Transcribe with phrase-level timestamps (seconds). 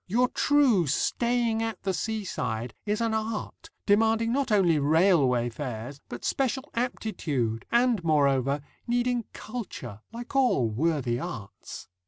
[0.07, 6.25] Your true staying at the seaside is an art, demanding not only railway fares but
[6.25, 11.87] special aptitude, and, moreover, needing culture, like all worthy arts.